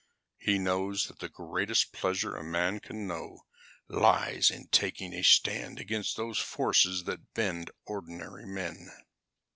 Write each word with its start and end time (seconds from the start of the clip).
He 0.39 0.57
knows 0.57 1.05
that 1.05 1.19
the 1.19 1.29
greatest 1.29 1.93
pleasure 1.93 2.35
a 2.35 2.43
man 2.43 2.79
can 2.79 3.05
know 3.05 3.45
lies 3.87 4.49
in 4.49 4.67
taking 4.69 5.13
a 5.13 5.21
stand 5.23 5.79
against 5.79 6.17
those 6.17 6.39
forces 6.39 7.03
that 7.03 7.35
bend 7.35 7.69
ordinary 7.85 8.47
men." 8.47 8.89